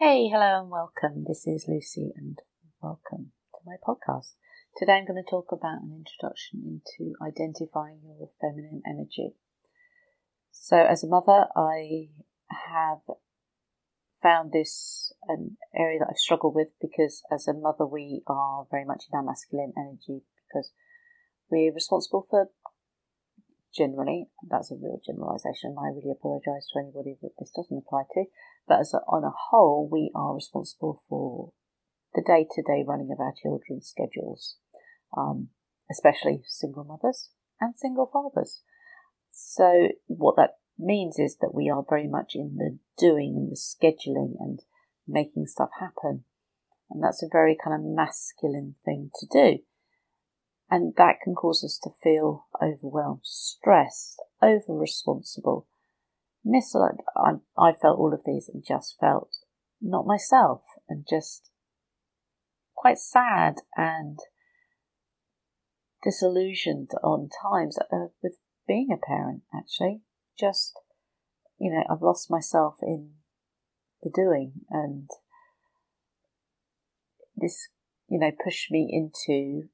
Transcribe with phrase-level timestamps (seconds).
[0.00, 1.24] Hey, hello, and welcome.
[1.26, 2.38] This is Lucy, and
[2.80, 4.34] welcome to my podcast.
[4.76, 9.34] Today I'm going to talk about an introduction into identifying your feminine energy.
[10.52, 12.10] So, as a mother, I
[12.70, 13.00] have
[14.22, 18.84] found this an area that I've struggled with because as a mother, we are very
[18.84, 20.70] much in our masculine energy because
[21.50, 22.50] we're responsible for
[23.74, 25.76] generally, that's a real generalisation.
[25.78, 28.24] I really apologise to anybody that this doesn't apply to,
[28.66, 31.52] but as a, on a whole, we are responsible for
[32.14, 34.56] the day to day running of our children's schedules,
[35.16, 35.48] um,
[35.90, 37.30] especially single mothers
[37.60, 38.62] and single fathers.
[39.30, 43.56] So, what that means is that we are very much in the doing and the
[43.56, 44.60] scheduling and
[45.06, 46.24] making stuff happen.
[46.90, 49.58] And that's a very kind of masculine thing to do.
[50.70, 55.66] And that can cause us to feel overwhelmed, stressed, over responsible.
[57.16, 59.30] I, I felt all of these and just felt
[59.80, 61.50] not myself and just
[62.74, 64.18] quite sad and
[66.02, 70.02] disillusioned on times uh, with being a parent, actually.
[70.38, 70.78] Just,
[71.58, 73.10] you know, I've lost myself in
[74.02, 75.08] the doing and
[77.36, 77.68] this,
[78.08, 79.68] you know, pushed me into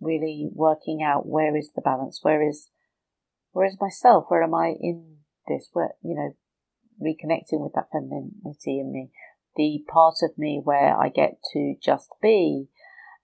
[0.00, 2.70] really working out where is the balance, where is
[3.52, 6.34] where is myself, where am I in this, where you know,
[7.00, 9.10] reconnecting with that femininity in me,
[9.56, 12.68] the part of me where I get to just be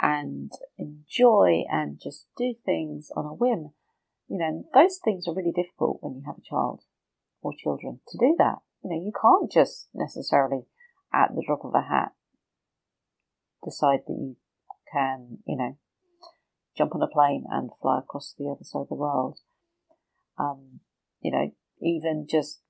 [0.00, 3.70] and enjoy and just do things on a whim.
[4.28, 6.82] You know, those things are really difficult when you have a child
[7.40, 8.56] or children to do that.
[8.84, 10.66] You know, you can't just necessarily
[11.12, 12.12] at the drop of a hat
[13.64, 14.36] decide that you
[14.92, 15.76] can, you know,
[16.78, 19.40] jump on a plane and fly across the other side of the world.
[20.38, 20.80] Um,
[21.20, 21.50] you know,
[21.82, 22.60] even just,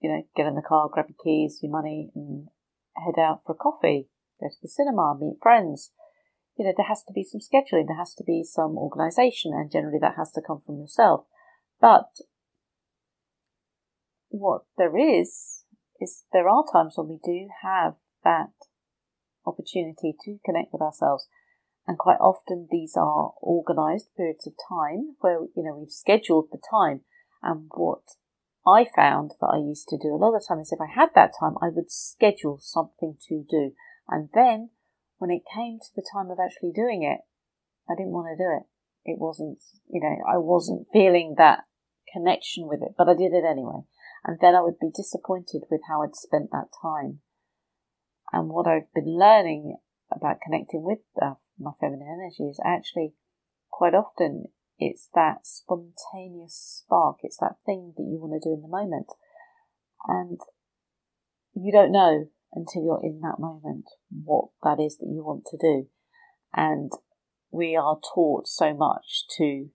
[0.00, 2.48] you know, get in the car, grab your keys, your money, and
[2.96, 4.08] head out for a coffee,
[4.40, 5.92] go to the cinema, meet friends.
[6.56, 9.70] You know, there has to be some scheduling, there has to be some organisation, and
[9.70, 11.26] generally that has to come from yourself.
[11.80, 12.08] But
[14.28, 15.64] what there is,
[16.00, 18.52] is there are times when we do have that
[19.46, 21.26] opportunity to connect with ourselves
[21.86, 26.60] and quite often these are organized periods of time where, you know, we've scheduled the
[26.70, 27.00] time.
[27.42, 28.02] And what
[28.66, 30.92] I found that I used to do a lot of the time is if I
[30.92, 33.72] had that time, I would schedule something to do.
[34.08, 34.70] And then
[35.18, 37.20] when it came to the time of actually doing it,
[37.90, 38.66] I didn't want to do it.
[39.04, 41.64] It wasn't, you know, I wasn't feeling that
[42.12, 43.82] connection with it, but I did it anyway.
[44.24, 47.20] And then I would be disappointed with how I'd spent that time.
[48.32, 49.76] And what I've been learning
[50.14, 53.14] about connecting with uh, my feminine energy is actually
[53.70, 54.46] quite often
[54.78, 59.06] it's that spontaneous spark, it's that thing that you want to do in the moment.
[60.08, 60.40] And
[61.54, 65.56] you don't know until you're in that moment what that is that you want to
[65.56, 65.86] do.
[66.52, 66.90] And
[67.50, 69.68] we are taught so much to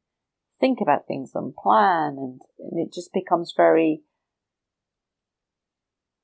[0.59, 4.01] think about things and plan, and, and it just becomes very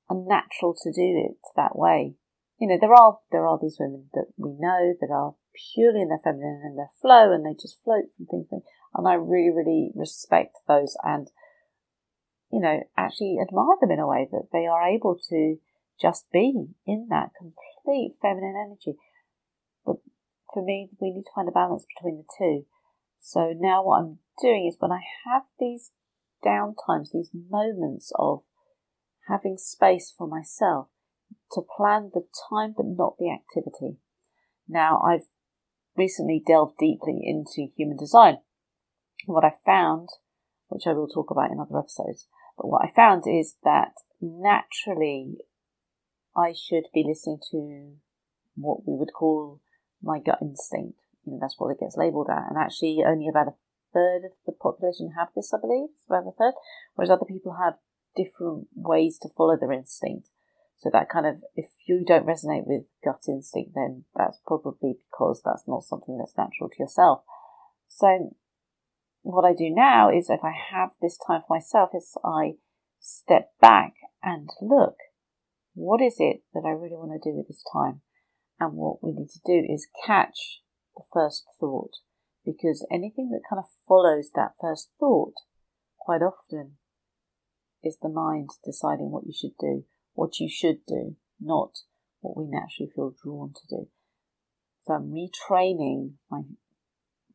[0.09, 2.15] unnatural to do it that way.
[2.63, 5.35] You know, there are there are these women that we know that are
[5.75, 8.47] purely in their feminine and their flow and they just float from things.
[8.93, 11.27] And I really, really respect those and,
[12.53, 15.57] you know, actually admire them in a way that they are able to
[16.01, 18.97] just be in that complete feminine energy.
[19.85, 19.97] But
[20.53, 22.65] for me, we need to find a balance between the two.
[23.19, 25.91] So now what I'm doing is when I have these
[26.45, 28.43] downtimes, these moments of
[29.27, 30.87] having space for myself
[31.53, 33.97] to plan the time but not the activity.
[34.67, 35.27] Now I've
[35.95, 38.37] recently delved deeply into human design.
[39.25, 40.09] What I found,
[40.67, 42.27] which I will talk about in other episodes,
[42.57, 45.37] but what I found is that naturally
[46.35, 47.93] I should be listening to
[48.55, 49.61] what we would call
[50.01, 50.99] my gut instinct.
[51.25, 52.49] You know, that's what it gets labelled at.
[52.49, 53.55] And actually only about a
[53.93, 55.89] third of the population have this, I believe.
[56.07, 56.53] About a third.
[56.95, 57.75] Whereas other people have
[58.15, 60.29] different ways to follow their instinct.
[60.83, 65.41] So that kind of, if you don't resonate with gut instinct, then that's probably because
[65.43, 67.21] that's not something that's natural to yourself.
[67.87, 68.35] So
[69.21, 72.55] what I do now is if I have this time for myself is I
[72.99, 74.95] step back and look,
[75.73, 78.01] what is it that I really want to do with this time?
[78.59, 80.63] And what we need to do is catch
[80.97, 81.91] the first thought
[82.43, 85.35] because anything that kind of follows that first thought
[85.97, 86.73] quite often
[87.81, 91.79] is the mind deciding what you should do what you should do, not
[92.21, 93.87] what we naturally feel drawn to do.
[94.85, 96.41] So I'm retraining my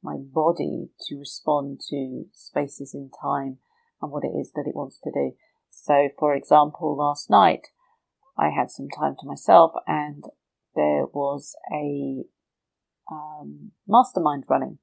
[0.02, 3.58] my body to respond to spaces in time
[4.00, 5.32] and what it is that it wants to do.
[5.70, 7.68] So, for example, last night
[8.38, 10.24] I had some time to myself and
[10.74, 12.24] there was a
[13.10, 14.78] um, mastermind running.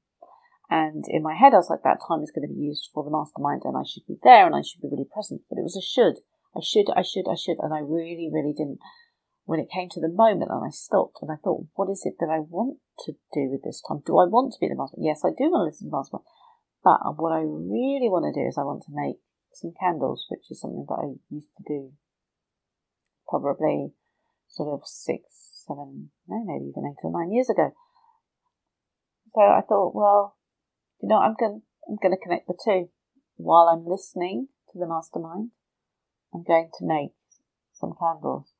[0.69, 3.03] And in my head, I was like, that time is going to be used for
[3.03, 5.41] the mastermind and I should be there and I should be really present.
[5.49, 6.15] But it was a should.
[6.55, 7.57] I should, I should, I should.
[7.59, 8.79] And I really, really didn't.
[9.45, 12.15] When it came to the moment and I stopped and I thought, what is it
[12.19, 14.01] that I want to do with this time?
[14.05, 15.05] Do I want to be the mastermind?
[15.05, 16.25] Yes, I do want to listen to mastermind.
[16.81, 19.21] But what I really want to do is I want to make
[19.53, 21.93] some candles, which is something that I used to do
[23.27, 23.93] probably
[24.47, 27.71] sort of six, seven, no, maybe even eight or nine years ago.
[29.33, 30.37] So I thought, well,
[31.01, 32.89] you know, I'm going, I'm going to connect the two.
[33.37, 35.51] While I'm listening to the mastermind,
[36.35, 37.11] I'm going to make
[37.73, 38.51] some candles.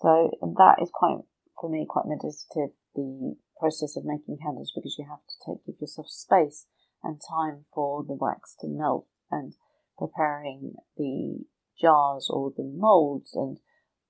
[0.00, 1.18] So, that is quite,
[1.60, 5.80] for me, quite meditative, the process of making candles, because you have to take, give
[5.80, 6.66] yourself space
[7.02, 9.54] and time for the wax to melt and
[9.96, 11.44] preparing the
[11.80, 13.58] jars or the molds and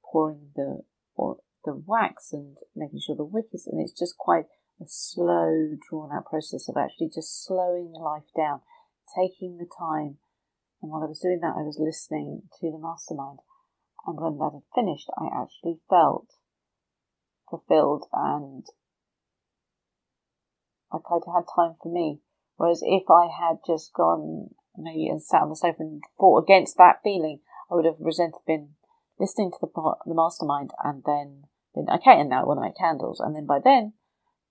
[0.02, 0.80] pouring the,
[1.14, 4.46] or the wax and making sure the wick is, and it's just quite
[4.80, 8.60] a slow, drawn out process of actually just slowing life down,
[9.14, 10.16] taking the time.
[10.82, 13.40] And while I was doing that, I was listening to the mastermind.
[14.06, 16.28] And when that had finished, I actually felt
[17.48, 18.66] fulfilled and
[20.92, 22.20] like I'd had time for me.
[22.56, 26.76] Whereas if I had just gone maybe and sat on the sofa and fought against
[26.78, 27.40] that feeling,
[27.70, 28.70] I would have resented been
[29.18, 29.68] listening to the
[30.04, 31.44] the mastermind and then
[31.74, 32.20] been okay.
[32.20, 33.94] And now I want to make candles, and then by then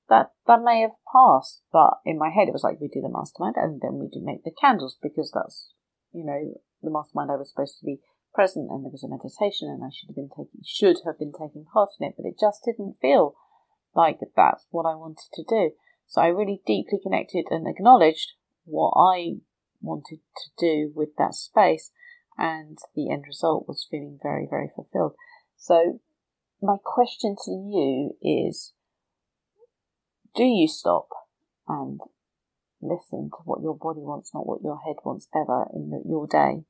[0.10, 3.10] that that may have passed, but in my head it was like we do the
[3.10, 5.72] mastermind and then we do make the candles because that's
[6.16, 8.00] you know the mastermind I was supposed to be
[8.34, 11.32] present and there was a meditation and I should have been taking should have been
[11.32, 13.36] taking part in it, but it just didn't feel
[13.96, 15.72] like that's what I wanted to do.
[16.08, 18.34] So I really deeply connected and acknowledged
[18.66, 19.38] what I
[19.82, 21.92] wanted to do with that space
[22.38, 25.16] and the end result was feeling very, very fulfilled.
[25.56, 26.02] So
[26.62, 28.74] my question to you is
[30.36, 31.08] do you stop
[31.68, 32.02] and
[32.88, 36.28] listen to what your body wants, not what your head wants ever in the, your
[36.28, 36.64] day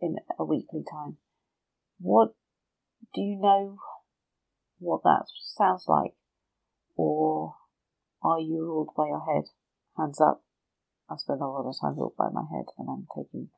[0.00, 1.18] in a weekly time?
[2.00, 2.34] What
[3.14, 3.78] do you know
[4.78, 6.12] what that sounds like?
[6.96, 7.54] Or
[8.22, 9.44] are you ruled by your head?
[9.96, 10.42] Hands up.
[11.10, 13.48] I spend a lot of time ruled by my head and I'm taking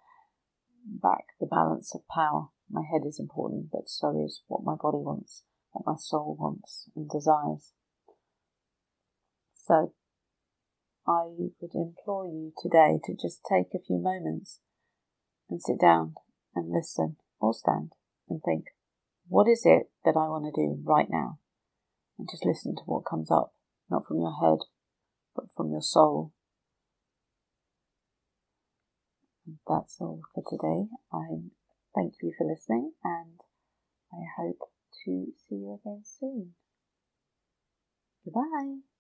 [0.87, 2.49] back the balance of power.
[2.71, 5.43] My head is important, but so is what my body wants,
[5.73, 7.73] what my soul wants and desires.
[9.55, 9.93] So
[11.07, 14.61] I would implore you today to just take a few moments
[15.51, 16.15] and sit down
[16.55, 17.93] and listen or stand
[18.29, 18.67] and think,
[19.29, 21.39] what is it that I want to do right now?
[22.19, 23.53] And just listen to what comes up,
[23.91, 24.59] not from your head,
[25.35, 26.33] but from your soul.
[29.47, 30.89] And that's all for today.
[31.13, 31.51] I
[31.95, 33.41] thank you for listening and
[34.13, 34.59] I hope
[35.05, 36.55] to see you again soon.
[38.25, 38.92] Goodbye.